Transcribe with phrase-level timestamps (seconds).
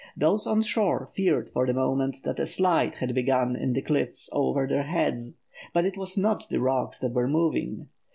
[0.17, 4.31] Those on shore feared for the moment that a slide had begun in the cliffs
[4.33, 5.35] over their heads;
[5.75, 7.87] but it was not the rocks that were moving.